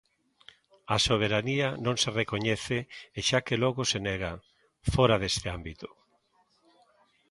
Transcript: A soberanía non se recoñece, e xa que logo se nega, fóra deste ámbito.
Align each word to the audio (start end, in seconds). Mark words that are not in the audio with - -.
A 0.95 0.97
soberanía 1.07 1.67
non 1.85 1.95
se 2.01 2.09
recoñece, 2.21 2.77
e 3.17 3.19
xa 3.27 3.39
que 3.47 3.61
logo 3.63 3.81
se 3.91 3.99
nega, 4.07 4.31
fóra 4.93 5.15
deste 5.21 5.47
ámbito. 5.57 5.87